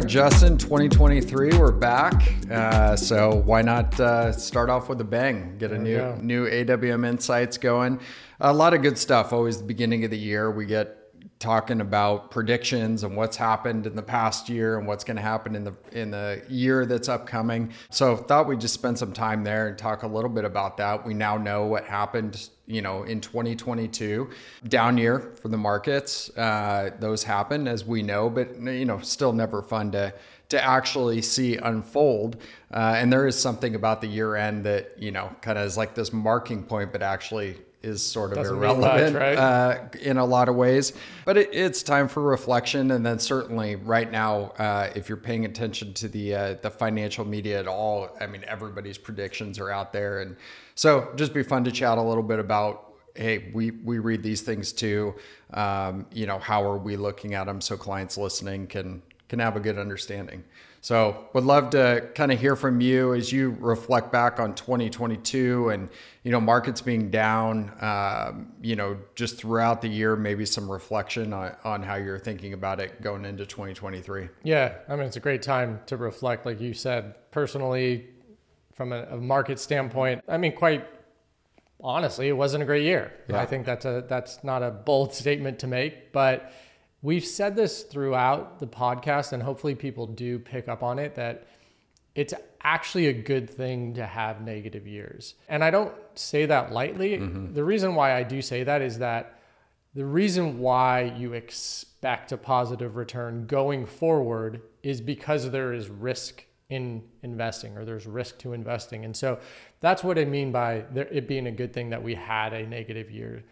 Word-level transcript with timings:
right, 0.00 0.06
Justin, 0.06 0.58
2023, 0.58 1.56
we're 1.56 1.72
back. 1.72 2.30
Uh, 2.50 2.94
so 2.94 3.36
why 3.46 3.62
not 3.62 3.98
uh, 3.98 4.30
start 4.30 4.68
off 4.68 4.90
with 4.90 5.00
a 5.00 5.04
bang? 5.04 5.56
Get 5.56 5.72
a 5.72 5.78
new 5.78 6.14
new 6.16 6.46
AWM 6.46 7.06
insights 7.08 7.56
going. 7.56 7.98
A 8.40 8.52
lot 8.52 8.74
of 8.74 8.82
good 8.82 8.98
stuff. 8.98 9.32
Always 9.32 9.56
the 9.56 9.64
beginning 9.64 10.04
of 10.04 10.10
the 10.10 10.18
year, 10.18 10.50
we 10.50 10.66
get 10.66 11.05
talking 11.38 11.82
about 11.82 12.30
predictions 12.30 13.04
and 13.04 13.14
what's 13.14 13.36
happened 13.36 13.86
in 13.86 13.94
the 13.94 14.02
past 14.02 14.48
year 14.48 14.78
and 14.78 14.86
what's 14.86 15.04
going 15.04 15.16
to 15.16 15.22
happen 15.22 15.54
in 15.54 15.64
the 15.64 15.74
in 15.92 16.10
the 16.10 16.42
year 16.48 16.86
that's 16.86 17.08
upcoming. 17.08 17.72
So 17.90 18.16
thought 18.16 18.46
we'd 18.46 18.60
just 18.60 18.74
spend 18.74 18.98
some 18.98 19.12
time 19.12 19.44
there 19.44 19.68
and 19.68 19.76
talk 19.76 20.02
a 20.02 20.06
little 20.06 20.30
bit 20.30 20.44
about 20.44 20.78
that. 20.78 21.04
We 21.04 21.12
now 21.12 21.36
know 21.36 21.66
what 21.66 21.84
happened, 21.84 22.48
you 22.66 22.80
know, 22.80 23.02
in 23.02 23.20
2022, 23.20 24.30
down 24.68 24.96
year 24.96 25.32
for 25.40 25.48
the 25.48 25.58
markets. 25.58 26.34
Uh, 26.36 26.90
those 26.98 27.22
happen 27.22 27.68
as 27.68 27.84
we 27.84 28.02
know, 28.02 28.30
but 28.30 28.58
you 28.58 28.86
know, 28.86 29.00
still 29.00 29.32
never 29.32 29.62
fun 29.62 29.92
to 29.92 30.14
to 30.48 30.62
actually 30.62 31.20
see 31.22 31.56
unfold. 31.56 32.36
Uh, 32.72 32.94
and 32.96 33.12
there 33.12 33.26
is 33.26 33.38
something 33.38 33.74
about 33.74 34.00
the 34.00 34.06
year 34.06 34.36
end 34.36 34.64
that 34.64 34.92
you 34.96 35.10
know 35.10 35.30
kind 35.42 35.58
of 35.58 35.66
is 35.66 35.76
like 35.76 35.94
this 35.94 36.14
marking 36.14 36.62
point, 36.62 36.92
but 36.92 37.02
actually 37.02 37.58
is 37.82 38.02
sort 38.02 38.32
of 38.32 38.36
Doesn't 38.38 38.58
mean 38.58 38.80
much, 38.80 39.00
irrelevant 39.00 39.16
right? 39.16 39.36
uh, 39.36 39.78
in 40.00 40.16
a 40.16 40.24
lot 40.24 40.48
of 40.48 40.56
ways. 40.56 40.92
But 41.24 41.36
it, 41.36 41.50
it's 41.52 41.82
time 41.82 42.08
for 42.08 42.22
reflection, 42.22 42.90
and 42.90 43.04
then 43.04 43.18
certainly 43.18 43.76
right 43.76 44.10
now, 44.10 44.52
uh, 44.58 44.90
if 44.94 45.08
you're 45.08 45.16
paying 45.18 45.44
attention 45.44 45.94
to 45.94 46.08
the 46.08 46.34
uh, 46.34 46.54
the 46.62 46.70
financial 46.70 47.24
media 47.24 47.60
at 47.60 47.68
all, 47.68 48.16
I 48.20 48.26
mean 48.26 48.44
everybody's 48.46 48.98
predictions 48.98 49.58
are 49.58 49.70
out 49.70 49.92
there, 49.92 50.20
and 50.20 50.36
so 50.74 51.12
just 51.16 51.32
be 51.32 51.42
fun 51.42 51.64
to 51.64 51.72
chat 51.72 51.98
a 51.98 52.02
little 52.02 52.22
bit 52.22 52.38
about. 52.38 52.82
Hey, 53.14 53.50
we 53.54 53.70
we 53.70 53.98
read 53.98 54.22
these 54.22 54.42
things 54.42 54.72
too. 54.72 55.14
Um, 55.54 56.06
you 56.12 56.26
know, 56.26 56.38
how 56.38 56.62
are 56.64 56.78
we 56.78 56.96
looking 56.96 57.34
at 57.34 57.44
them 57.44 57.60
so 57.60 57.76
clients 57.76 58.18
listening 58.18 58.66
can 58.66 59.02
can 59.28 59.38
have 59.38 59.56
a 59.56 59.60
good 59.60 59.78
understanding. 59.78 60.44
So, 60.80 61.28
would 61.32 61.44
love 61.44 61.70
to 61.70 62.08
kind 62.14 62.30
of 62.30 62.40
hear 62.40 62.56
from 62.56 62.80
you 62.80 63.14
as 63.14 63.32
you 63.32 63.56
reflect 63.60 64.12
back 64.12 64.38
on 64.38 64.54
2022 64.54 65.70
and 65.70 65.88
you 66.22 66.30
know 66.30 66.40
markets 66.40 66.80
being 66.80 67.10
down. 67.10 67.72
Um, 67.80 68.52
you 68.62 68.76
know, 68.76 68.98
just 69.14 69.36
throughout 69.38 69.82
the 69.82 69.88
year, 69.88 70.16
maybe 70.16 70.46
some 70.46 70.70
reflection 70.70 71.32
on, 71.32 71.56
on 71.64 71.82
how 71.82 71.96
you're 71.96 72.18
thinking 72.18 72.52
about 72.52 72.80
it 72.80 73.02
going 73.02 73.24
into 73.24 73.46
2023. 73.46 74.28
Yeah, 74.44 74.74
I 74.88 74.96
mean, 74.96 75.06
it's 75.06 75.16
a 75.16 75.20
great 75.20 75.42
time 75.42 75.80
to 75.86 75.96
reflect, 75.96 76.46
like 76.46 76.60
you 76.60 76.72
said, 76.74 77.14
personally, 77.30 78.06
from 78.74 78.92
a, 78.92 79.02
a 79.10 79.16
market 79.16 79.58
standpoint. 79.58 80.22
I 80.28 80.36
mean, 80.36 80.54
quite 80.54 80.86
honestly, 81.80 82.28
it 82.28 82.36
wasn't 82.36 82.62
a 82.62 82.66
great 82.66 82.84
year. 82.84 83.12
Yeah. 83.28 83.40
I 83.40 83.46
think 83.46 83.66
that's 83.66 83.84
a 83.84 84.04
that's 84.08 84.44
not 84.44 84.62
a 84.62 84.70
bold 84.70 85.14
statement 85.22 85.58
to 85.60 85.66
make, 85.66 86.12
but 86.12 86.52
we've 87.06 87.24
said 87.24 87.54
this 87.54 87.84
throughout 87.84 88.58
the 88.58 88.66
podcast, 88.66 89.32
and 89.32 89.40
hopefully 89.40 89.76
people 89.76 90.08
do 90.08 90.40
pick 90.40 90.66
up 90.66 90.82
on 90.82 90.98
it 90.98 91.14
that 91.14 91.46
it's 92.16 92.34
actually 92.62 93.06
a 93.06 93.12
good 93.12 93.48
thing 93.48 93.94
to 93.94 94.04
have 94.04 94.40
negative 94.40 94.88
years. 94.88 95.34
And 95.48 95.62
I 95.62 95.70
don't 95.70 95.94
say 96.16 96.46
that 96.46 96.72
lightly. 96.72 97.18
Mm-hmm. 97.18 97.54
The 97.54 97.62
reason 97.62 97.94
why 97.94 98.16
I 98.16 98.24
do 98.24 98.42
say 98.42 98.64
that 98.64 98.82
is 98.82 98.98
that 98.98 99.38
the 99.94 100.04
reason 100.04 100.58
why 100.58 101.14
you 101.16 101.34
expect 101.34 102.32
a 102.32 102.36
positive 102.36 102.96
return 102.96 103.46
going 103.46 103.86
forward 103.86 104.62
is 104.82 105.00
because 105.00 105.52
there 105.52 105.72
is 105.72 105.88
risk 105.88 106.44
in 106.70 107.04
investing 107.22 107.78
or 107.78 107.84
there's 107.84 108.06
risk 108.06 108.38
to 108.38 108.52
investing. 108.52 109.04
And 109.04 109.16
so 109.16 109.38
that's 109.78 110.02
what 110.02 110.18
I 110.18 110.24
mean 110.24 110.50
by 110.50 110.86
there, 110.90 111.06
it 111.12 111.28
being 111.28 111.46
a 111.46 111.52
good 111.52 111.72
thing 111.72 111.90
that 111.90 112.02
we 112.02 112.16
had 112.16 112.52
a 112.52 112.66
negative 112.66 113.12
year. 113.12 113.44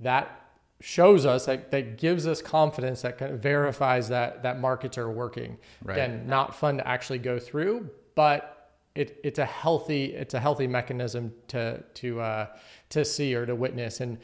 That 0.00 0.47
shows 0.80 1.26
us 1.26 1.46
that, 1.46 1.70
that 1.70 1.98
gives 1.98 2.26
us 2.26 2.40
confidence 2.40 3.02
that 3.02 3.18
kind 3.18 3.32
of 3.32 3.40
verifies 3.40 4.08
that 4.08 4.42
that 4.42 4.60
markets 4.60 4.96
are 4.96 5.10
working. 5.10 5.58
Right. 5.82 5.94
Again, 5.94 6.26
not 6.26 6.54
fun 6.54 6.76
to 6.76 6.86
actually 6.86 7.18
go 7.18 7.38
through, 7.38 7.90
but 8.14 8.72
it, 8.94 9.20
it's 9.24 9.38
a 9.38 9.44
healthy 9.44 10.14
it's 10.14 10.34
a 10.34 10.40
healthy 10.40 10.66
mechanism 10.66 11.32
to 11.48 11.82
to 11.94 12.20
uh, 12.20 12.46
to 12.90 13.04
see 13.04 13.34
or 13.34 13.46
to 13.46 13.54
witness. 13.54 14.00
And 14.00 14.18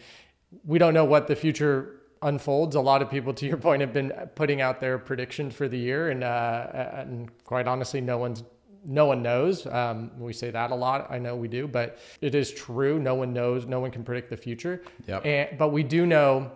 we 0.65 0.79
don't 0.79 0.95
know 0.95 1.05
what 1.05 1.27
the 1.27 1.37
future 1.37 2.01
unfolds. 2.23 2.75
A 2.75 2.81
lot 2.81 3.03
of 3.03 3.11
people, 3.11 3.35
to 3.35 3.47
your 3.47 3.57
point, 3.57 3.81
have 3.81 3.93
been 3.93 4.13
putting 4.35 4.61
out 4.61 4.81
their 4.81 4.99
predictions 4.99 5.55
for 5.55 5.69
the 5.69 5.79
year, 5.79 6.11
and 6.11 6.25
uh, 6.25 6.67
and 6.95 7.31
quite 7.45 7.69
honestly, 7.69 8.01
no 8.01 8.19
one's 8.19 8.45
no 8.85 9.07
one 9.07 9.23
knows. 9.23 9.67
Um, 9.67 10.11
we 10.19 10.33
say 10.33 10.51
that 10.51 10.71
a 10.71 10.75
lot. 10.75 11.11
I 11.11 11.19
know 11.19 11.37
we 11.37 11.49
do, 11.49 11.67
but 11.67 11.99
it 12.21 12.35
is 12.35 12.53
true. 12.53 12.99
No 12.99 13.15
one 13.15 13.33
knows. 13.33 13.67
No 13.67 13.81
one 13.81 13.91
can 13.91 14.05
predict 14.05 14.31
the 14.31 14.37
future. 14.37 14.83
Yep. 15.07 15.27
And, 15.27 15.59
but 15.59 15.69
we 15.69 15.83
do 15.83 16.07
know 16.07 16.53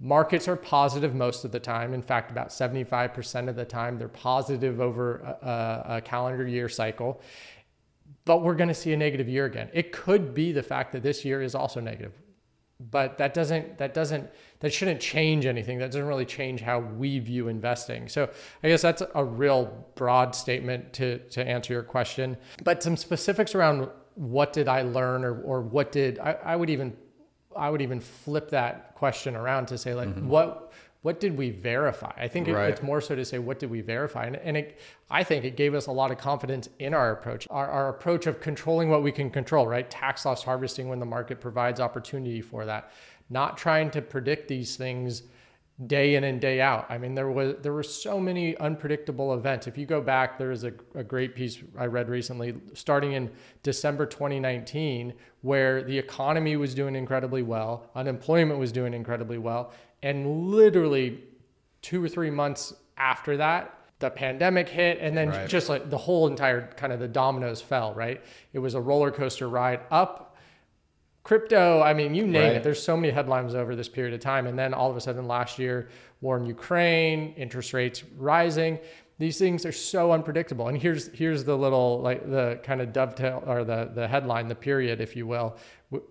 markets 0.00 0.48
are 0.48 0.56
positive 0.56 1.14
most 1.14 1.44
of 1.44 1.52
the 1.52 1.60
time. 1.60 1.94
In 1.94 2.02
fact, 2.02 2.30
about 2.30 2.48
75% 2.48 3.48
of 3.48 3.56
the 3.56 3.64
time, 3.64 3.98
they're 3.98 4.08
positive 4.08 4.80
over 4.80 5.18
a, 5.18 5.46
a, 5.46 5.96
a 5.96 6.00
calendar 6.00 6.46
year 6.46 6.68
cycle. 6.68 7.20
But 8.24 8.42
we're 8.42 8.54
going 8.54 8.68
to 8.68 8.74
see 8.74 8.92
a 8.92 8.96
negative 8.96 9.28
year 9.28 9.44
again. 9.44 9.70
It 9.72 9.92
could 9.92 10.34
be 10.34 10.52
the 10.52 10.62
fact 10.62 10.92
that 10.92 11.02
this 11.02 11.24
year 11.24 11.42
is 11.42 11.54
also 11.54 11.80
negative 11.80 12.12
but 12.90 13.18
that 13.18 13.34
doesn't 13.34 13.78
that 13.78 13.94
doesn't 13.94 14.28
that 14.60 14.72
shouldn't 14.72 15.00
change 15.00 15.46
anything. 15.46 15.78
That 15.78 15.86
doesn't 15.86 16.06
really 16.06 16.24
change 16.24 16.60
how 16.60 16.80
we 16.80 17.18
view 17.18 17.48
investing. 17.48 18.08
So 18.08 18.30
i 18.62 18.68
guess 18.68 18.82
that's 18.82 19.02
a 19.14 19.24
real 19.24 19.86
broad 19.94 20.34
statement 20.34 20.92
to 20.94 21.18
to 21.30 21.46
answer 21.46 21.72
your 21.72 21.82
question. 21.82 22.36
But 22.62 22.82
some 22.82 22.96
specifics 22.96 23.54
around 23.54 23.88
what 24.14 24.52
did 24.52 24.68
i 24.68 24.82
learn 24.82 25.24
or 25.24 25.40
or 25.42 25.60
what 25.60 25.90
did 25.90 26.18
i, 26.18 26.36
I 26.44 26.56
would 26.56 26.70
even 26.70 26.96
i 27.56 27.68
would 27.68 27.82
even 27.82 28.00
flip 28.00 28.50
that 28.50 28.94
question 28.94 29.34
around 29.34 29.66
to 29.66 29.78
say 29.78 29.94
like 29.94 30.08
mm-hmm. 30.08 30.28
what 30.28 30.72
what 31.04 31.20
did 31.20 31.36
we 31.36 31.50
verify? 31.50 32.12
I 32.16 32.28
think 32.28 32.48
it, 32.48 32.54
Right. 32.54 32.70
it's 32.70 32.82
more 32.82 32.98
so 33.02 33.14
to 33.14 33.26
say 33.26 33.38
what 33.38 33.58
did 33.58 33.70
we 33.70 33.82
verify? 33.82 34.24
And, 34.24 34.36
and 34.36 34.56
it, 34.56 34.78
i 35.10 35.22
think 35.22 35.44
it 35.44 35.54
gave 35.54 35.74
us 35.74 35.86
a 35.86 35.92
lot 35.92 36.10
of 36.10 36.16
confidence 36.16 36.70
in 36.78 36.94
our 36.94 37.12
approach. 37.12 37.46
Our, 37.50 37.68
our 37.68 37.88
approach 37.90 38.26
of 38.26 38.40
controlling 38.40 38.88
what 38.88 39.02
we 39.02 39.12
can 39.12 39.28
control 39.28 39.66
right? 39.66 39.88
Tax 39.90 40.24
loss 40.24 40.42
harvesting 40.42 40.88
when 40.88 41.00
the 41.00 41.04
market 41.04 41.42
provides 41.42 41.78
opportunity 41.78 42.40
for 42.40 42.64
that. 42.64 42.90
Not 43.28 43.58
trying 43.58 43.90
to 43.90 44.00
predict 44.00 44.48
these 44.48 44.76
things 44.76 45.24
day 45.88 46.14
in 46.14 46.22
and 46.22 46.40
day 46.40 46.60
out. 46.60 46.86
I 46.88 46.98
mean 46.98 47.14
there 47.16 47.28
was 47.30 47.56
there 47.62 47.72
were 47.72 47.82
so 47.82 48.20
many 48.20 48.56
unpredictable 48.58 49.34
events. 49.34 49.66
If 49.66 49.76
you 49.76 49.86
go 49.86 50.00
back 50.00 50.38
there 50.38 50.50
was 50.50 50.62
a, 50.62 50.72
a 50.94 51.02
great 51.02 51.34
piece 51.34 51.58
i 51.76 51.86
read 51.86 52.08
recently 52.08 52.54
starting 52.74 53.12
in 53.14 53.28
december 53.64 54.06
2019 54.06 55.12
where 55.42 55.82
the 55.82 55.98
economy 55.98 56.56
was 56.56 56.74
doing 56.74 56.94
incredibly 56.94 57.42
well 57.42 57.90
unemployment 57.96 58.58
was 58.60 58.70
doing 58.70 58.94
incredibly 58.94 59.36
well 59.38 59.72
and 60.02 60.48
literally 60.50 61.24
two 61.82 62.02
or 62.02 62.08
three 62.08 62.30
months 62.30 62.72
after 62.96 63.36
that 63.36 63.76
the 63.98 64.10
pandemic 64.10 64.68
hit 64.68 64.98
and 65.00 65.16
then 65.16 65.30
Right. 65.30 65.48
just 65.48 65.68
like 65.68 65.90
the 65.90 65.98
whole 65.98 66.26
entire 66.28 66.68
kind 66.76 66.92
of 66.92 67.00
the 67.00 67.08
dominoes 67.08 67.60
fell 67.60 67.94
right? 67.94 68.22
It 68.52 68.58
was 68.60 68.74
a 68.74 68.80
roller 68.80 69.10
coaster 69.10 69.48
ride 69.48 69.80
up 69.90 70.33
crypto 71.24 71.80
i 71.82 71.92
mean 71.94 72.14
you 72.14 72.26
name 72.26 72.42
Right. 72.42 72.56
it 72.56 72.62
there's 72.62 72.82
so 72.82 72.96
many 72.96 73.12
headlines 73.12 73.54
over 73.54 73.74
this 73.74 73.88
period 73.88 74.14
of 74.14 74.20
time. 74.20 74.46
And 74.46 74.56
then 74.58 74.72
all 74.74 74.90
of 74.90 74.96
a 74.96 75.00
sudden 75.00 75.26
last 75.26 75.58
year 75.58 75.88
war 76.20 76.36
in 76.36 76.44
ukraine 76.46 77.34
interest 77.36 77.72
rates 77.72 78.04
rising. 78.16 78.78
These 79.18 79.38
things 79.38 79.64
are 79.64 79.72
so 79.72 80.12
unpredictable. 80.12 80.68
And 80.68 80.76
here's 80.76 81.08
here's 81.08 81.42
the 81.44 81.56
little 81.56 82.00
like 82.00 82.28
the 82.30 82.60
kind 82.62 82.80
of 82.80 82.92
dovetail 82.92 83.42
or 83.46 83.64
the 83.64 83.90
the 83.94 84.06
headline 84.06 84.48
the 84.48 84.54
period 84.54 85.00
if 85.00 85.16
you 85.16 85.26
will. 85.26 85.56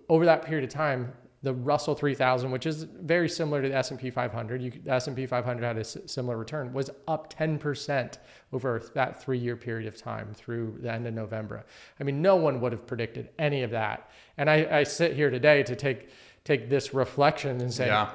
Over 0.08 0.24
that 0.24 0.44
period 0.44 0.64
of 0.64 0.70
time 0.70 1.12
the 1.44 1.52
Russell 1.54 1.94
3000, 1.94 2.50
which 2.50 2.66
is 2.66 2.82
very 2.82 3.28
similar 3.28 3.62
to 3.62 3.68
the 3.68 3.74
S&P 3.76 4.10
500, 4.10 4.62
you, 4.62 4.72
the 4.82 4.92
S&P 4.92 5.26
500 5.26 5.62
had 5.62 5.76
a 5.76 5.80
s- 5.80 5.96
similar 6.06 6.36
return, 6.36 6.72
was 6.72 6.90
up 7.06 7.32
10% 7.32 8.18
over 8.52 8.82
that 8.94 9.22
three-year 9.22 9.54
period 9.56 9.86
of 9.86 9.96
time 9.96 10.32
through 10.34 10.78
the 10.80 10.90
end 10.90 11.06
of 11.06 11.14
November. 11.14 11.64
I 12.00 12.04
mean, 12.04 12.22
no 12.22 12.34
one 12.36 12.60
would 12.62 12.72
have 12.72 12.86
predicted 12.86 13.28
any 13.38 13.62
of 13.62 13.70
that. 13.72 14.10
And 14.38 14.48
I, 14.50 14.66
I 14.80 14.82
sit 14.84 15.14
here 15.14 15.30
today 15.30 15.62
to 15.62 15.76
take 15.76 16.08
take 16.44 16.68
this 16.68 16.92
reflection 16.92 17.60
and 17.62 17.72
say, 17.72 17.86
Yeah. 17.86 18.10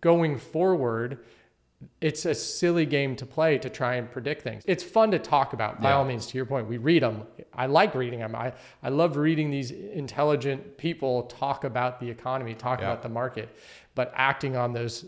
going 0.00 0.38
forward, 0.38 1.18
it's 2.00 2.24
a 2.26 2.34
silly 2.34 2.86
game 2.86 3.14
to 3.16 3.26
play 3.26 3.58
to 3.58 3.70
try 3.70 3.94
and 3.96 4.10
predict 4.10 4.42
things. 4.42 4.62
It's 4.66 4.82
fun 4.82 5.10
to 5.12 5.18
talk 5.18 5.52
about, 5.52 5.80
by 5.80 5.90
Yeah. 5.90 5.96
all 5.96 6.04
means, 6.04 6.26
to 6.26 6.36
your 6.36 6.46
point. 6.46 6.66
We 6.68 6.76
read 6.78 7.02
them. 7.02 7.22
I 7.54 7.66
like 7.66 7.94
reading 7.94 8.18
them. 8.20 8.34
I, 8.34 8.52
I 8.82 8.88
love 8.88 9.16
reading 9.16 9.50
these 9.50 9.70
intelligent 9.70 10.76
people 10.76 11.22
talk 11.24 11.64
about 11.64 12.00
the 12.00 12.08
economy, 12.10 12.54
talk 12.54 12.80
Yeah. 12.80 12.86
about 12.86 13.02
the 13.02 13.08
market, 13.08 13.48
but 13.94 14.12
acting 14.16 14.56
on 14.56 14.72
those 14.72 15.06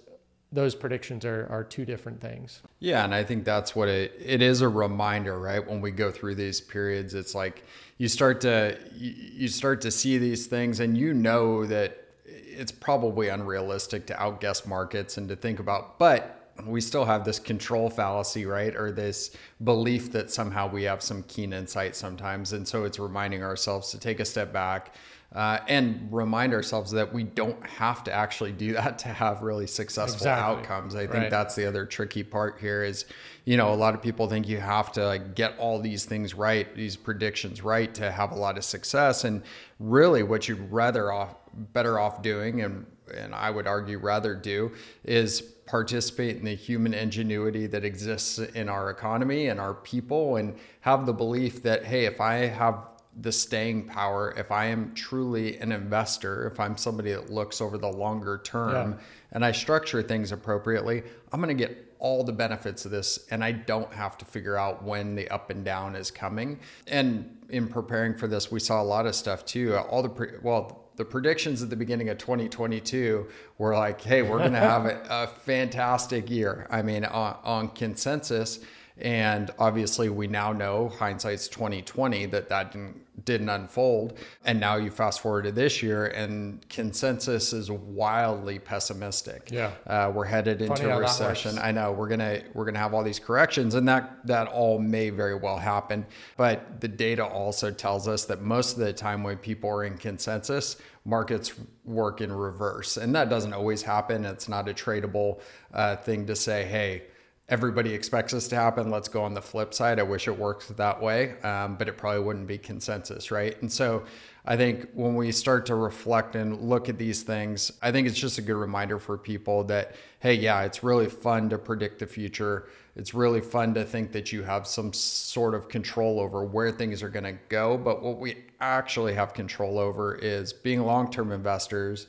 those 0.53 0.75
predictions 0.75 1.25
are, 1.25 1.47
are 1.49 1.63
two 1.63 1.85
different 1.85 2.21
things. 2.21 2.61
Yeah, 2.81 3.05
and 3.05 3.15
I 3.15 3.23
think 3.23 3.45
that's 3.45 3.77
what 3.77 3.89
it 3.89 4.13
it 4.21 4.43
is 4.43 4.63
a 4.63 4.69
reminder, 4.69 5.39
right? 5.39 5.65
When 5.65 5.81
we 5.81 5.93
go 5.93 6.11
through 6.11 6.35
these 6.35 6.61
periods, 6.61 7.15
it's 7.15 7.37
like 7.37 7.63
you 7.99 8.09
start 8.09 8.41
to 8.41 8.77
you 8.93 9.13
you 9.13 9.49
start 9.49 9.81
to 9.83 9.93
see 9.93 10.19
these 10.19 10.49
things 10.49 10.81
and 10.81 10.99
you 10.99 11.15
know 11.15 11.65
that 11.67 11.97
it's 12.27 12.73
probably 12.73 13.29
unrealistic 13.29 14.07
to 14.07 14.21
outguess 14.21 14.67
markets 14.67 15.17
and 15.19 15.29
to 15.29 15.37
think 15.37 15.61
about 15.61 15.99
but 16.01 16.40
we 16.67 16.81
still 16.81 17.05
have 17.05 17.25
this 17.25 17.39
control 17.39 17.91
fallacy, 17.91 18.47
right? 18.47 18.75
Or 18.75 18.91
this 18.91 19.37
belief 19.65 20.13
that 20.13 20.31
somehow 20.31 20.69
we 20.69 20.85
have 20.85 21.03
some 21.03 21.23
keen 21.25 21.53
insight 21.53 21.97
sometimes. 21.97 22.53
And 22.53 22.67
so 22.67 22.85
it's 22.85 22.99
reminding 22.99 23.43
ourselves 23.43 23.91
to 23.91 23.99
take 23.99 24.21
a 24.21 24.25
step 24.25 24.53
back 24.53 24.95
uh, 25.35 25.59
and 25.69 26.09
remind 26.11 26.53
ourselves 26.53 26.91
that 26.91 27.13
we 27.13 27.23
don't 27.23 27.65
have 27.65 28.03
to 28.03 28.13
actually 28.13 28.51
do 28.51 28.73
that 28.73 28.99
to 28.99 29.09
have 29.09 29.43
really 29.43 29.67
successful 29.67 30.17
exactly. 30.17 30.59
outcomes. 30.59 30.97
I 30.97 31.07
think 31.07 31.15
right. 31.15 31.31
that's 31.31 31.55
the 31.55 31.67
other 31.67 31.87
tricky 31.87 32.25
part 32.25 32.59
here 32.61 32.83
is, 32.83 33.05
you 33.45 33.57
know, 33.57 33.73
a 33.73 33.77
lot 33.77 33.95
of 33.95 34.03
people 34.03 34.29
think 34.29 34.49
you 34.49 34.59
have 34.59 34.91
to 34.93 35.07
like, 35.07 35.37
get 35.37 35.57
all 35.59 35.81
these 35.81 36.05
things 36.05 36.35
right, 36.35 36.75
these 36.75 36.97
predictions 36.97 37.63
right 37.63 37.95
to 37.95 38.11
have 38.11 38.33
a 38.33 38.37
lot 38.37 38.59
of 38.59 38.65
success. 38.65 39.23
And 39.23 39.43
really 39.79 40.25
what 40.25 40.49
you'd 40.49 40.73
rather 40.73 41.13
off, 41.13 41.37
better 41.55 41.99
off 41.99 42.23
doing 42.23 42.63
and 42.63 42.87
and 43.13 43.35
I 43.35 43.51
would 43.51 43.67
argue 43.67 43.99
rather 43.99 44.37
do 44.37 44.73
is 45.05 45.41
participate 45.41 46.37
in 46.37 46.45
the 46.45 46.55
human 46.55 46.95
ingenuity 46.95 47.67
that 47.67 47.85
exists 47.85 48.39
in 48.39 48.69
our 48.69 48.91
economy 48.91 49.49
and 49.49 49.59
our 49.59 49.75
people 49.75 50.37
and 50.37 50.57
have 50.81 51.07
the 51.07 51.13
belief 51.13 51.63
that 51.63 51.85
hey 51.85 52.05
if 52.05 52.21
I 52.21 52.47
have 52.47 52.90
the 53.21 53.33
staying 53.33 53.87
power 53.87 54.33
if 54.37 54.51
I 54.53 54.67
am 54.67 54.95
truly 54.95 55.59
an 55.59 55.73
investor 55.73 56.47
if 56.47 56.61
I'm 56.61 56.77
somebody 56.77 57.11
that 57.13 57.31
looks 57.31 57.61
over 57.61 57.77
the 57.77 57.89
longer 57.89 58.41
term 58.45 58.93
yeah. 58.93 58.99
and 59.33 59.45
I 59.45 59.53
structure 59.53 60.03
things 60.03 60.33
appropriately 60.33 61.03
I'm 61.33 61.41
going 61.41 61.57
to 61.57 61.67
get 61.67 61.95
all 61.99 62.25
the 62.25 62.33
benefits 62.33 62.85
of 62.85 62.93
this 62.93 63.27
and 63.31 63.43
I 63.43 63.53
don't 63.53 63.93
have 63.93 64.17
to 64.19 64.25
figure 64.25 64.57
out 64.57 64.85
when 64.85 65.17
the 65.17 65.29
up 65.29 65.51
and 65.51 65.65
down 65.65 65.97
is 65.97 66.11
coming 66.11 66.61
and 66.87 67.39
in 67.49 67.67
preparing 67.67 68.17
for 68.17 68.29
this 68.29 68.51
we 68.51 68.61
saw 68.61 68.81
a 68.81 68.85
lot 68.85 69.07
of 69.07 69.15
stuff 69.15 69.45
too 69.45 69.77
all 69.77 70.03
the 70.03 70.09
pre- 70.09 70.39
well 70.43 70.81
the 71.01 71.05
predictions 71.07 71.63
at 71.63 71.71
the 71.71 71.77
beginning 71.77 72.11
of 72.11 72.19
2022 72.19 73.27
were 73.57 73.75
like, 73.75 74.03
hey, 74.03 74.21
we're 74.21 74.37
going 74.37 74.53
to 74.53 74.59
have 74.59 74.85
a, 74.85 75.03
a, 75.09 75.27
fantastic 75.29 76.29
year. 76.29 76.67
I 76.69 76.83
mean, 76.83 77.07
on, 77.07 77.39
on, 77.43 77.69
consensus. 77.69 78.61
And 79.01 79.51
obviously, 79.59 80.09
we 80.09 80.27
now 80.27 80.53
know 80.53 80.89
hindsight's 80.89 81.49
2020 81.49 82.27
that 82.27 82.49
that 82.49 82.73
didn't 82.73 83.01
didn't 83.25 83.49
unfold. 83.49 84.19
And 84.45 84.61
now 84.61 84.77
you 84.77 84.91
fast 84.91 85.21
forward 85.21 85.43
to 85.43 85.53
this 85.53 85.83
year, 85.83 86.07
and 86.07 86.67
consensus 86.69 87.53
is 87.53 87.71
wildly 87.71 88.59
pessimistic. 88.59 89.49
Yeah, 89.51 89.73
uh, 89.87 90.13
we're 90.15 90.25
headed 90.25 90.59
Funny 90.59 90.71
into 90.71 90.95
a 90.95 91.01
recession. 91.01 91.59
I 91.59 91.73
know 91.73 91.93
we're 91.93 92.09
gonna 92.09 92.43
we're 92.55 92.65
gonna 92.65 92.79
have 92.79 92.95
all 92.95 93.03
these 93.03 93.19
corrections, 93.19 93.75
and 93.75 93.89
that 93.89 94.27
that 94.27 94.49
all 94.49 94.79
may 94.79 95.11
very 95.11 95.35
well 95.35 95.59
happen. 95.59 96.07
But 96.37 96.81
the 96.81 96.89
data 96.89 97.25
also 97.25 97.71
tells 97.71 98.09
us 98.09 98.25
that 98.27 98.43
most 98.43 98.75
of 98.75 98.79
the 98.79 98.93
time 98.93 99.23
when 99.23 99.39
people 99.39 99.71
are 99.71 99.85
in 99.85 99.97
consensus, 99.97 100.77
markets 101.05 101.53
work 101.85 102.21
in 102.21 102.33
reverse, 102.33 102.97
and 102.97 103.15
that 103.15 103.29
doesn't 103.29 103.53
always 103.53 103.83
happen. 103.83 104.25
It's 104.25 104.49
not 104.49 104.69
a 104.69 104.75
tradable 104.75 105.41
uh, 105.73 105.97
thing 105.97 106.27
to 106.27 106.37
say, 106.37 106.65
hey 106.65 107.03
everybody 107.51 107.93
expects 107.93 108.33
this 108.33 108.47
to 108.49 108.55
happen. 108.55 108.91
Let's 108.91 109.09
go 109.09 109.23
on 109.23 109.35
the 109.35 109.43
flip 109.43 109.75
side. 109.75 109.99
I 109.99 110.05
wish 110.05 110.29
it 110.29 110.39
worked 110.39 110.75
that 110.77 111.03
way, 111.03 111.39
um, 111.41 111.75
but 111.75 111.89
it 111.89 111.99
probably 111.99 112.23
wouldn't 112.23 112.47
be 112.47 112.57
consensus, 112.57 113.33
right? 113.33 113.61
And 113.61 113.71
so 113.71 114.05
I 114.47 114.57
think 114.57 114.89
when 114.95 115.17
we 115.17 115.33
start 115.33 115.67
to 115.67 115.75
reflect 115.75 116.37
and 116.37 116.61
look 116.63 116.89
at 116.89 116.97
these 116.97 117.25
things, 117.25 117.73
I 117.83 117.91
think 117.91 118.07
it's 118.07 118.19
just 118.19 118.39
a 118.39 118.43
good 118.43 118.55
reminder 118.55 119.01
for 119.01 119.19
people 119.19 119.65
that, 119.65 119.97
hey, 120.21 120.35
yeah, 120.35 120.63
it's 120.63 120.85
really 120.85 121.09
fun 121.09 121.51
to 121.51 121.59
predict 121.59 121.99
the 121.99 122.07
future. 122.07 122.69
It's 122.95 123.15
really 123.15 123.41
fun 123.41 123.75
to 123.75 123.85
think 123.85 124.13
that 124.13 124.33
you 124.33 124.45
have 124.45 124.67
some 124.67 124.93
sort 124.93 125.55
of 125.55 125.69
control 125.69 126.21
over 126.21 126.45
where 126.45 126.71
things 126.71 127.03
are 127.03 127.09
going 127.09 127.25
to 127.25 127.39
go. 127.49 127.77
But 127.77 128.01
what 128.03 128.19
we 128.19 128.45
actually 128.61 129.15
have 129.15 129.35
control 129.35 129.79
over 129.79 130.15
is 130.15 130.53
being 130.53 130.81
long 130.83 131.11
term 131.11 131.33
investors 131.33 132.07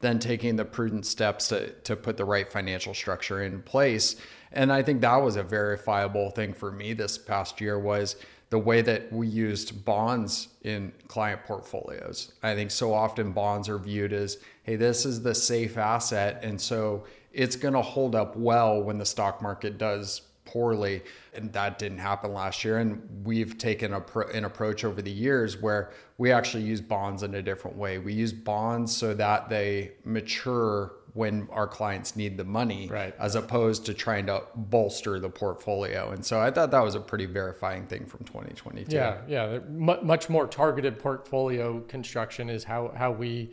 then 0.00 0.18
taking 0.18 0.56
the 0.56 0.64
prudent 0.64 1.06
steps 1.06 1.48
to, 1.48 1.70
to 1.70 1.96
put 1.96 2.16
the 2.16 2.24
right 2.24 2.50
financial 2.52 2.94
structure 2.94 3.42
in 3.42 3.62
place. 3.62 4.16
And 4.52 4.72
i 4.72 4.82
think 4.82 5.00
that 5.02 5.16
was 5.16 5.36
a 5.36 5.42
verifiable 5.42 6.30
thing 6.30 6.54
for 6.54 6.70
me 6.72 6.92
this 6.92 7.18
past 7.18 7.60
year 7.60 7.78
was 7.78 8.16
the 8.50 8.58
way 8.58 8.80
that 8.80 9.12
we 9.12 9.26
used 9.26 9.84
bonds 9.84 10.48
in 10.62 10.92
client 11.06 11.44
portfolios. 11.44 12.32
I 12.42 12.54
think 12.54 12.70
so 12.70 12.94
often 12.94 13.32
bonds 13.32 13.68
are 13.68 13.78
viewed 13.78 14.12
as 14.12 14.38
hey 14.62 14.76
this 14.76 15.04
is 15.04 15.22
the 15.22 15.34
safe 15.34 15.76
asset. 15.76 16.40
And 16.42 16.60
so 16.60 17.04
it's 17.32 17.56
going 17.56 17.74
to 17.74 17.82
hold 17.82 18.14
up 18.14 18.36
well 18.36 18.82
when 18.82 18.98
the 18.98 19.04
stock 19.04 19.42
market 19.42 19.76
does 19.78 20.22
poorly 20.48 21.02
and 21.34 21.52
that 21.52 21.78
didn't 21.78 21.98
happen 21.98 22.32
last 22.32 22.64
year. 22.64 22.78
And 22.78 23.02
we've 23.24 23.58
taken 23.58 23.92
a 23.92 24.00
pro- 24.00 24.28
an 24.28 24.44
approach 24.44 24.84
over 24.84 25.02
the 25.02 25.10
years 25.10 25.60
where 25.60 25.90
we 26.16 26.32
actually 26.32 26.64
use 26.64 26.80
bonds 26.80 27.22
in 27.22 27.34
a 27.34 27.42
different 27.42 27.76
way. 27.76 27.98
We 27.98 28.12
use 28.12 28.32
bonds 28.32 28.96
so 28.96 29.14
that 29.14 29.48
they 29.48 29.92
mature 30.04 30.92
when 31.14 31.48
our 31.50 31.66
clients 31.66 32.16
need 32.16 32.36
the 32.36 32.44
money 32.44 32.86
right. 32.86 33.14
as 33.18 33.34
opposed 33.34 33.84
to 33.86 33.94
trying 33.94 34.26
to 34.26 34.42
bolster 34.54 35.18
the 35.18 35.28
portfolio. 35.28 36.10
And 36.12 36.24
so 36.24 36.40
i 36.40 36.50
thought 36.50 36.70
that 36.70 36.84
was 36.84 36.94
a 36.94 37.00
pretty 37.00 37.26
verifying 37.26 37.86
thing 37.86 38.06
from 38.06 38.24
2022 38.24 38.94
yeah 38.94 39.18
yeah. 39.26 39.58
Much 39.68 40.28
more 40.28 40.46
targeted 40.46 40.98
portfolio 40.98 41.80
construction 41.80 42.48
is 42.48 42.64
how 42.64 42.92
how 42.94 43.10
we 43.10 43.50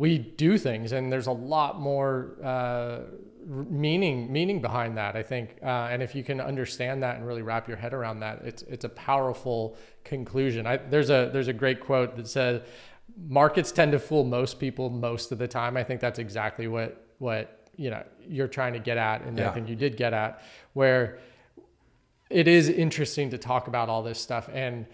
we 0.00 0.18
do 0.18 0.56
things 0.56 0.92
and 0.92 1.12
there's 1.12 1.26
a 1.26 1.38
lot 1.54 1.78
more 1.78 2.36
uh, 2.42 3.00
meaning 3.46 4.32
meaning 4.32 4.60
behind 4.60 4.96
that 4.96 5.14
i 5.14 5.22
think. 5.22 5.56
Uh, 5.62 5.92
and 5.92 6.02
if 6.02 6.14
you 6.14 6.24
can 6.24 6.40
understand 6.40 7.02
that 7.02 7.16
and 7.16 7.26
really 7.26 7.42
wrap 7.42 7.68
your 7.68 7.76
head 7.76 7.92
around 7.92 8.20
that 8.20 8.40
it's 8.44 8.62
it's 8.62 8.84
a 8.84 8.88
powerful 8.88 9.76
conclusion. 10.04 10.66
I, 10.66 10.78
there's 10.78 11.10
a 11.10 11.30
there's 11.32 11.48
a 11.48 11.52
great 11.52 11.80
quote 11.80 12.16
that 12.16 12.28
says 12.28 12.62
markets 13.28 13.72
tend 13.72 13.92
to 13.92 13.98
fool 13.98 14.24
most 14.24 14.58
people 14.58 14.88
most 14.88 15.32
of 15.32 15.38
the 15.38 15.48
time. 15.48 15.76
I 15.76 15.84
think 15.84 16.00
that's 16.00 16.18
exactly 16.18 16.66
what 16.66 16.90
what 17.18 17.68
you 17.76 17.90
know 17.90 18.02
you're 18.26 18.48
trying 18.48 18.72
to 18.72 18.78
get 18.78 18.98
at 18.98 19.22
and 19.22 19.38
yeah. 19.38 19.48
i 19.48 19.54
think 19.54 19.68
you 19.68 19.76
did 19.76 19.96
get 19.96 20.12
at 20.12 20.42
where 20.74 21.18
it 22.28 22.46
is 22.46 22.68
interesting 22.68 23.30
to 23.30 23.38
talk 23.38 23.68
about 23.68 23.88
all 23.88 24.02
this 24.02 24.20
stuff 24.20 24.48
and 24.52 24.86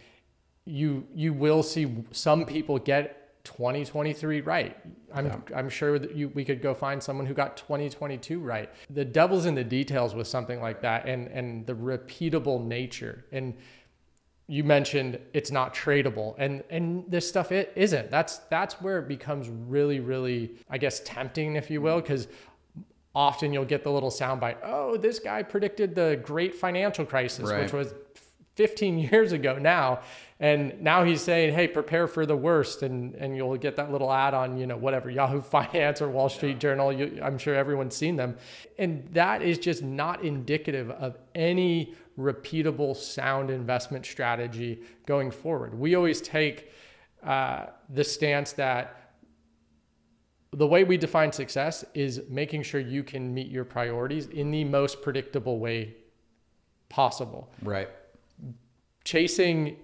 you 0.66 1.06
you 1.14 1.32
will 1.32 1.62
see 1.62 2.04
some 2.12 2.44
people 2.44 2.78
get 2.78 3.25
2023 3.46 4.40
right. 4.40 4.76
I'm, 5.14 5.26
yeah. 5.26 5.38
I'm 5.54 5.68
sure 5.68 5.98
that 5.98 6.14
you, 6.14 6.28
we 6.30 6.44
could 6.44 6.60
go 6.60 6.74
find 6.74 7.02
someone 7.02 7.26
who 7.26 7.32
got 7.32 7.56
2022 7.56 8.40
right. 8.40 8.68
The 8.90 9.04
devil's 9.04 9.46
in 9.46 9.54
the 9.54 9.64
details 9.64 10.14
with 10.14 10.26
something 10.26 10.60
like 10.60 10.82
that 10.82 11.06
and, 11.06 11.28
and 11.28 11.66
the 11.66 11.74
repeatable 11.74 12.62
nature. 12.64 13.24
And 13.30 13.54
you 14.48 14.64
mentioned 14.64 15.18
it's 15.32 15.50
not 15.50 15.74
tradable 15.74 16.34
and, 16.38 16.62
and 16.70 17.04
this 17.08 17.28
stuff 17.28 17.52
it 17.52 17.72
isn't. 17.76 18.10
That's, 18.10 18.38
that's 18.50 18.74
where 18.80 18.98
it 18.98 19.08
becomes 19.08 19.48
really, 19.48 20.00
really, 20.00 20.56
I 20.68 20.78
guess, 20.78 21.00
tempting, 21.04 21.56
if 21.56 21.70
you 21.70 21.80
will, 21.80 22.00
because 22.00 22.26
often 23.14 23.52
you'll 23.52 23.64
get 23.64 23.84
the 23.84 23.90
little 23.90 24.10
soundbite. 24.10 24.58
Oh, 24.64 24.96
this 24.96 25.20
guy 25.20 25.42
predicted 25.42 25.94
the 25.94 26.20
great 26.24 26.54
financial 26.54 27.06
crisis, 27.06 27.48
right. 27.48 27.62
which 27.62 27.72
was 27.72 27.94
15 28.56 28.98
years 29.10 29.32
ago 29.32 29.58
now 29.58 30.00
and 30.38 30.80
now 30.82 31.02
he's 31.04 31.22
saying 31.22 31.54
hey 31.54 31.66
prepare 31.66 32.06
for 32.06 32.26
the 32.26 32.36
worst 32.36 32.82
and 32.82 33.14
and 33.14 33.36
you'll 33.36 33.56
get 33.56 33.76
that 33.76 33.90
little 33.90 34.12
ad 34.12 34.34
on 34.34 34.58
you 34.58 34.66
know 34.66 34.76
whatever 34.76 35.08
yahoo 35.08 35.40
finance 35.56 36.02
or 36.02 36.08
wall 36.08 36.28
street 36.28 36.52
yeah. 36.52 36.58
journal 36.58 36.92
you, 36.92 37.20
i'm 37.22 37.38
sure 37.38 37.54
everyone's 37.54 37.96
seen 37.96 38.16
them. 38.16 38.36
And 38.78 39.08
that 39.12 39.42
is 39.42 39.58
just 39.58 39.82
not 39.82 40.22
indicative 40.22 40.90
of 40.90 41.18
any 41.34 41.94
repeatable 42.18 42.96
sound 42.96 43.50
investment 43.50 44.06
strategy 44.06 44.82
going 45.06 45.30
forward. 45.30 45.78
We 45.78 45.94
always 45.94 46.20
take 46.20 46.70
uh, 47.22 47.66
the 47.92 48.04
stance 48.04 48.52
that 48.52 49.12
the 50.52 50.66
way 50.66 50.84
we 50.84 50.96
define 50.96 51.32
success 51.32 51.84
is 51.94 52.22
making 52.28 52.62
sure 52.62 52.80
you 52.80 53.02
can 53.02 53.34
meet 53.34 53.48
your 53.48 53.64
priorities 53.64 54.26
in 54.26 54.50
the 54.50 54.64
most 54.64 55.02
predictable 55.02 55.58
way 55.58 55.96
possible. 56.88 57.50
Right 57.62 57.88
chasing 59.06 59.76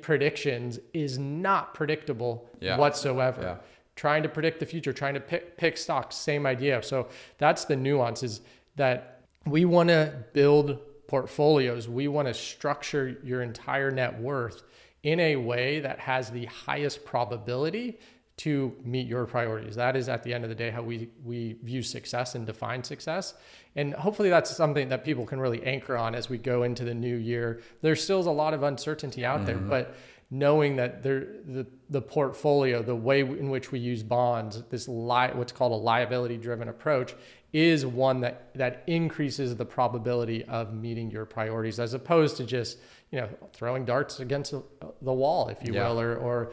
predictions 0.00 0.80
is 0.94 1.18
not 1.18 1.74
predictable 1.74 2.48
yeah. 2.60 2.76
whatsoever. 2.76 3.42
Yeah. 3.42 3.56
Trying 3.94 4.22
to 4.22 4.28
predict 4.28 4.58
the 4.58 4.66
future, 4.66 4.92
trying 4.92 5.14
to 5.14 5.20
pick, 5.20 5.58
pick 5.58 5.76
stocks, 5.76 6.16
same 6.16 6.46
idea. 6.46 6.82
So 6.82 7.08
that's 7.36 7.66
the 7.66 7.76
nuance 7.76 8.22
is 8.22 8.40
that 8.76 9.20
we 9.46 9.66
want 9.66 9.90
to 9.90 10.24
build 10.32 10.78
portfolios. 11.06 11.88
We 11.88 12.08
want 12.08 12.28
to 12.28 12.34
structure 12.34 13.18
your 13.22 13.42
entire 13.42 13.90
net 13.90 14.18
worth 14.18 14.62
in 15.02 15.20
a 15.20 15.36
way 15.36 15.80
that 15.80 15.98
has 15.98 16.30
the 16.30 16.46
highest 16.46 17.04
probability 17.04 17.98
to 18.40 18.74
meet 18.82 19.06
your 19.06 19.26
priorities. 19.26 19.74
That 19.76 19.96
is 19.96 20.08
at 20.08 20.22
the 20.22 20.32
end 20.32 20.44
of 20.44 20.50
the 20.50 20.56
day 20.56 20.70
how 20.70 20.82
we 20.82 21.10
we 21.22 21.58
view 21.62 21.82
success 21.82 22.34
and 22.34 22.46
define 22.46 22.82
success. 22.82 23.34
And 23.76 23.92
hopefully 23.92 24.30
that's 24.30 24.56
something 24.56 24.88
that 24.88 25.04
people 25.04 25.26
can 25.26 25.38
really 25.38 25.62
anchor 25.62 25.96
on 25.96 26.14
as 26.14 26.30
we 26.30 26.38
go 26.38 26.62
into 26.62 26.84
the 26.84 26.94
new 26.94 27.16
year. 27.16 27.60
There's 27.82 28.02
still 28.02 28.20
a 28.20 28.30
lot 28.30 28.54
of 28.54 28.62
uncertainty 28.62 29.26
out 29.26 29.38
mm-hmm. 29.38 29.46
there, 29.46 29.58
but 29.58 29.94
knowing 30.30 30.76
that 30.76 31.02
there 31.02 31.26
the 31.44 31.66
the 31.90 32.00
portfolio, 32.00 32.82
the 32.82 32.96
way 32.96 33.20
in 33.20 33.50
which 33.50 33.72
we 33.72 33.78
use 33.78 34.02
bonds, 34.02 34.62
this 34.70 34.88
li- 34.88 35.34
what's 35.34 35.52
called 35.52 35.72
a 35.72 35.82
liability 35.82 36.38
driven 36.38 36.68
approach 36.68 37.14
is 37.52 37.84
one 37.84 38.20
that 38.20 38.54
that 38.54 38.84
increases 38.86 39.54
the 39.54 39.66
probability 39.66 40.44
of 40.46 40.72
meeting 40.72 41.10
your 41.10 41.26
priorities 41.26 41.78
as 41.78 41.92
opposed 41.92 42.38
to 42.38 42.44
just, 42.44 42.78
you 43.10 43.20
know, 43.20 43.28
throwing 43.52 43.84
darts 43.84 44.18
against 44.20 44.52
the 45.02 45.12
wall 45.12 45.48
if 45.48 45.58
you 45.62 45.74
yeah. 45.74 45.88
will 45.88 46.00
or 46.00 46.16
or 46.16 46.52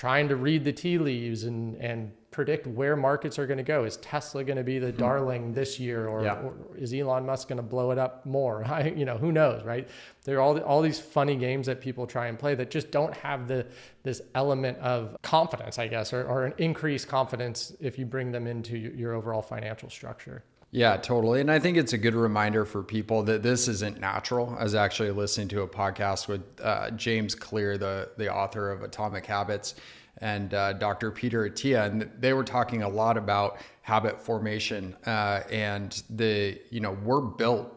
trying 0.00 0.28
to 0.28 0.36
read 0.36 0.64
the 0.64 0.72
tea 0.72 0.96
leaves 0.96 1.44
and 1.44 1.76
and 1.76 2.10
predict 2.30 2.66
where 2.66 2.96
markets 2.96 3.38
are 3.38 3.46
going 3.46 3.58
to 3.58 3.62
go. 3.62 3.84
Is 3.84 3.98
Tesla 3.98 4.42
going 4.44 4.56
to 4.56 4.64
be 4.64 4.78
the 4.78 4.92
hmm. 4.92 4.96
darling 4.96 5.52
this 5.52 5.78
year, 5.78 6.06
or, 6.08 6.24
yeah. 6.24 6.40
or 6.40 6.54
is 6.78 6.94
Elon 6.94 7.26
Musk 7.26 7.48
going 7.48 7.58
to 7.58 7.62
blow 7.62 7.90
it 7.90 7.98
up 7.98 8.24
more? 8.24 8.64
I, 8.78 8.94
you 8.96 9.04
know, 9.04 9.18
who 9.18 9.30
knows, 9.30 9.62
right? 9.62 9.86
There 10.24 10.38
are 10.38 10.40
all 10.40 10.58
all 10.60 10.80
these 10.80 10.98
funny 10.98 11.36
games 11.36 11.66
that 11.66 11.82
people 11.82 12.06
try 12.06 12.28
and 12.28 12.38
play 12.38 12.54
that 12.54 12.70
just 12.70 12.90
don't 12.90 13.14
have 13.14 13.46
the 13.46 13.66
this 14.02 14.22
element 14.34 14.78
of 14.78 15.18
confidence, 15.20 15.78
I 15.78 15.86
guess, 15.88 16.14
or, 16.14 16.24
or 16.24 16.46
an 16.46 16.54
increased 16.56 17.06
confidence 17.06 17.74
if 17.78 17.98
you 17.98 18.06
bring 18.06 18.32
them 18.32 18.46
into 18.46 18.78
your 18.78 19.12
overall 19.12 19.42
financial 19.42 19.90
structure. 19.90 20.44
Yeah, 20.72 20.96
totally. 20.96 21.40
And 21.40 21.50
I 21.50 21.58
think 21.58 21.76
it's 21.76 21.94
a 21.94 21.98
good 21.98 22.14
reminder 22.14 22.64
for 22.64 22.82
people 22.82 23.24
that 23.24 23.42
this 23.42 23.66
isn't 23.66 23.98
natural. 23.98 24.54
I 24.56 24.62
was 24.62 24.76
actually 24.76 25.10
listening 25.10 25.48
to 25.48 25.62
a 25.62 25.68
podcast 25.68 26.28
with 26.28 26.42
uh, 26.62 26.90
James 26.92 27.34
Clear, 27.34 27.76
the 27.76 28.10
the 28.16 28.32
author 28.32 28.70
of 28.70 28.82
Atomic 28.82 29.26
Habits, 29.26 29.74
and 30.18 30.54
uh, 30.54 30.74
Dr. 30.74 31.10
Peter 31.10 31.48
Attia, 31.48 31.90
and 31.90 32.08
they 32.18 32.32
were 32.34 32.44
talking 32.44 32.82
a 32.82 32.88
lot 32.88 33.16
about 33.16 33.58
habit 33.82 34.22
formation 34.22 34.96
uh, 35.06 35.42
and 35.50 36.02
the 36.10 36.60
you 36.70 36.80
know 36.80 36.96
we're 37.04 37.20
built. 37.20 37.76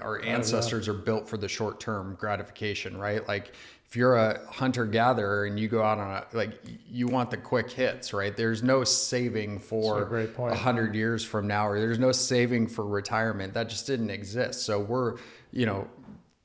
Our 0.00 0.22
ancestors 0.22 0.88
oh, 0.88 0.92
yeah. 0.92 0.98
are 0.98 1.02
built 1.02 1.28
for 1.28 1.36
the 1.36 1.48
short 1.48 1.80
term 1.80 2.16
gratification, 2.18 2.96
right? 2.96 3.26
Like 3.28 3.52
if 3.92 3.96
you're 3.96 4.16
a 4.16 4.40
hunter 4.50 4.86
gatherer 4.86 5.44
and 5.44 5.60
you 5.60 5.68
go 5.68 5.82
out 5.82 5.98
on 5.98 6.10
a 6.10 6.24
like 6.32 6.58
you 6.90 7.06
want 7.08 7.30
the 7.30 7.36
quick 7.36 7.70
hits 7.70 8.14
right? 8.14 8.34
There's 8.34 8.62
no 8.62 8.84
saving 8.84 9.58
for 9.58 10.26
a 10.38 10.54
hundred 10.56 10.94
years 10.94 11.22
from 11.22 11.46
now 11.46 11.68
or 11.68 11.78
there's 11.78 11.98
no 11.98 12.10
saving 12.10 12.68
for 12.68 12.86
retirement. 12.86 13.52
That 13.52 13.68
just 13.68 13.86
didn't 13.86 14.08
exist. 14.08 14.62
So 14.62 14.80
we're 14.80 15.18
you 15.52 15.66
know 15.66 15.86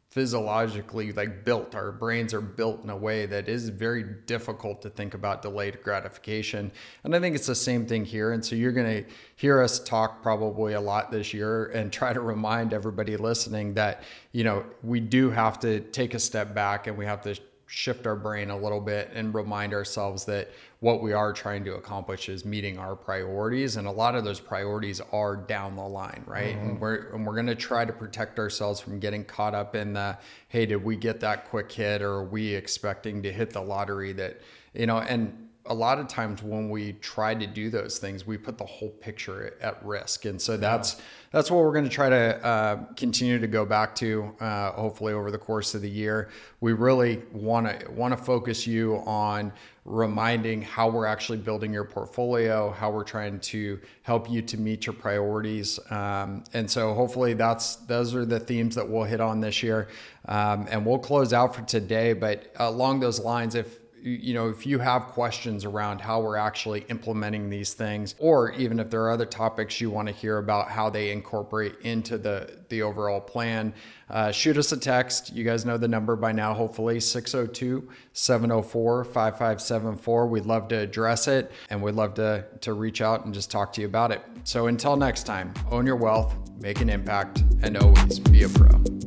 physiologically 0.10 1.12
like 1.12 1.44
built. 1.44 1.76
Our 1.76 1.92
brains 1.92 2.34
are 2.34 2.42
built 2.42 2.84
in 2.84 2.90
a 2.90 2.96
way 2.96 3.26
that 3.26 3.50
is 3.50 3.70
very 3.70 4.04
difficult 4.26 4.82
to 4.84 4.90
think 4.90 5.14
about 5.14 5.42
delayed 5.42 5.84
gratification. 5.84 6.72
And 7.04 7.16
i 7.16 7.20
think 7.20 7.36
it's 7.36 7.48
the 7.48 7.56
same 7.56 7.86
thing 7.86 8.06
here. 8.06 8.32
And 8.32 8.44
so 8.44 8.56
you're 8.56 8.72
going 8.72 9.04
to 9.04 9.10
hear 9.36 9.62
us 9.62 9.80
talk 9.80 10.24
probably 10.24 10.74
a 10.74 10.82
lot 10.82 11.12
this 11.12 11.34
year 11.34 11.66
and 11.66 11.92
try 11.92 12.14
to 12.14 12.22
remind 12.22 12.74
everybody 12.74 13.18
listening 13.18 13.74
that 13.74 14.04
you 14.32 14.44
know 14.44 14.66
we 14.82 15.00
do 15.00 15.30
have 15.30 15.60
to 15.60 15.82
take 15.82 16.14
a 16.14 16.20
step 16.20 16.56
back 16.56 16.88
and 16.88 16.98
we 16.98 17.06
have 17.06 17.22
to 17.24 17.38
shift 17.68 18.08
our 18.08 18.16
brain 18.16 18.50
a 18.50 18.58
little 18.58 18.80
bit 18.80 19.12
and 19.14 19.34
remind 19.34 19.74
ourselves 19.74 20.24
that 20.24 20.50
what 20.80 21.02
we 21.02 21.12
are 21.12 21.34
trying 21.34 21.66
to 21.66 21.76
accomplish 21.76 22.30
is 22.30 22.46
meeting 22.46 22.80
our 22.80 22.96
priorities 22.96 23.76
and 23.76 23.88
a 23.88 23.92
lot 23.92 24.16
of 24.16 24.24
those 24.24 24.40
priorities 24.40 25.02
are 25.12 25.36
down 25.36 25.76
the 25.76 25.82
line 25.82 26.24
right 26.26 26.56
mm-hmm. 26.56 26.70
and 26.70 26.82
we're 26.82 27.10
and 27.14 27.28
we're 27.28 27.34
going 27.34 27.46
to 27.46 27.56
try 27.56 27.84
to 27.84 27.92
protect 27.92 28.40
ourselves 28.40 28.80
from 28.80 29.00
getting 29.00 29.24
caught 29.26 29.54
up 29.54 29.76
in 29.76 29.92
the 29.94 30.18
hey 30.48 30.66
did 30.66 30.82
we 30.82 30.96
get 30.96 31.20
that 31.20 31.50
quick 31.50 31.70
hit 31.70 32.02
or 32.02 32.12
are 32.14 32.24
we 32.24 32.56
expecting 32.56 33.22
to 33.22 33.32
hit 33.32 33.50
the 33.52 33.62
lottery 33.62 34.14
that 34.14 34.40
you 34.74 34.86
know 34.86 35.00
and 35.00 35.47
a 35.68 35.74
lot 35.74 36.00
of 36.00 36.08
times 36.08 36.42
when 36.42 36.70
we 36.70 36.94
try 36.94 37.34
to 37.34 37.46
do 37.48 37.70
those 37.70 38.00
things, 38.00 38.26
we 38.26 38.38
put 38.38 38.58
the 38.58 38.66
whole 38.66 38.90
picture 38.90 39.56
at 39.62 39.84
risk, 39.86 40.26
and 40.26 40.42
so 40.42 40.58
that's 40.58 41.02
that's 41.32 41.52
what 41.52 41.64
we're 41.64 41.74
going 41.74 41.84
to 41.84 41.90
try 41.90 42.10
to 42.10 42.46
uh, 42.46 42.76
continue 42.96 43.38
to 43.38 43.48
go 43.48 43.66
back 43.66 43.94
to. 43.96 44.34
Uh, 44.40 44.72
hopefully, 44.72 45.14
over 45.14 45.32
the 45.32 45.38
course 45.38 45.76
of 45.76 45.82
the 45.82 45.90
year, 45.90 46.30
we 46.62 46.74
really 46.74 47.22
want 47.32 47.68
to 47.68 47.92
want 47.92 48.18
to 48.18 48.24
focus 48.24 48.66
you 48.66 48.98
on 49.06 49.52
reminding 49.86 50.62
how 50.62 50.90
we're 50.90 51.06
actually 51.06 51.38
building 51.38 51.72
your 51.72 51.86
portfolio, 51.86 52.72
how 52.72 52.92
we're 52.92 53.04
trying 53.04 53.40
to 53.40 53.80
help 54.02 54.30
you 54.30 54.42
to 54.42 54.58
meet 54.58 54.86
your 54.86 54.94
priorities, 54.94 55.80
um, 55.92 56.44
and 56.54 56.70
so 56.70 56.94
hopefully 56.94 57.34
that's 57.34 57.78
those 57.88 58.16
are 58.16 58.26
the 58.26 58.40
themes 58.40 58.76
that 58.76 58.88
we'll 58.88 59.04
hit 59.04 59.22
on 59.22 59.40
this 59.40 59.64
year, 59.64 59.88
um, 60.26 60.68
and 60.70 60.86
we'll 60.86 61.00
close 61.00 61.34
out 61.34 61.56
for 61.56 61.62
today. 61.64 62.14
But 62.14 62.54
along 62.58 63.00
those 63.00 63.20
lines, 63.20 63.56
if 63.56 63.87
you 64.01 64.34
know, 64.34 64.50
if 64.50 64.66
you 64.66 64.80
have 64.80 65.08
questions 65.08 65.66
around 65.66 66.01
how 66.01 66.22
we're 66.22 66.38
actually 66.38 66.86
implementing 66.89 67.50
these 67.50 67.74
things, 67.74 68.16
or 68.20 68.51
even 68.51 68.80
if 68.80 68.89
there 68.89 69.04
are 69.04 69.12
other 69.12 69.25
topics 69.25 69.82
you 69.82 69.89
want 69.89 70.08
to 70.08 70.13
hear 70.13 70.38
about 70.38 70.70
how 70.70 70.89
they 70.89 71.12
incorporate 71.12 71.75
into 71.82 72.18
the, 72.18 72.60
the 72.70 72.82
overall 72.82 73.20
plan, 73.20 73.74
uh, 74.10 74.32
shoot 74.32 74.58
us 74.58 74.72
a 74.72 74.77
text. 74.77 75.34
You 75.34 75.44
guys 75.44 75.66
know 75.66 75.77
the 75.77 75.88
number 75.88 76.16
by 76.16 76.32
now, 76.32 76.54
hopefully 76.54 77.00
602 77.00 77.89
704 78.13 79.04
5574. 79.04 80.27
We'd 80.27 80.46
love 80.46 80.68
to 80.70 80.77
address 80.77 81.27
it 81.27 81.51
and 81.70 81.82
we'd 81.82 81.96
love 81.96 82.13
to, 82.16 82.46
to 82.62 82.74
reach 82.74 83.01
out 83.01 83.25
and 83.25 83.34
just 83.34 83.51
talk 83.51 83.74
to 83.74 83.82
you 83.82 83.88
about 83.88 84.12
it. 84.12 84.22
So 84.44 84.68
until 84.68 84.96
next 84.96 85.24
time, 85.24 85.54
own 85.72 85.86
your 85.86 85.98
wealth, 85.98 86.36
make 86.60 86.82
an 86.82 86.89
impact, 86.89 87.44
and 87.62 87.77
always 87.77 88.20
be 88.20 88.44
a 88.44 88.50
pro. 88.50 89.07